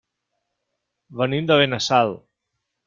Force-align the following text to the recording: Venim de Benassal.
Venim 1.21 1.53
de 1.53 1.61
Benassal. 1.63 2.19